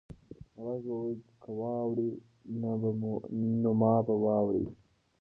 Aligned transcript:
غږ 0.63 0.83
وویل 0.91 1.19
چې 1.27 1.33
که 1.41 1.49
واوړې 1.59 2.11
نو 3.61 3.71
ما 3.81 3.95
به 4.05 4.13
واورې. 4.23 4.65